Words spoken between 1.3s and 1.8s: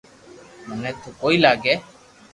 لاگي